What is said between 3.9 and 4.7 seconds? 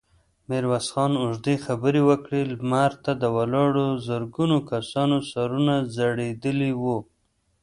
زرګونو